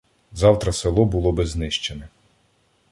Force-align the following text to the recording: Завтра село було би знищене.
Завтра 0.33 0.71
село 0.73 1.05
було 1.05 1.31
би 1.31 1.45
знищене. 1.45 2.07